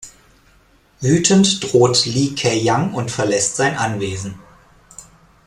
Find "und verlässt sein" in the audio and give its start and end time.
2.95-3.77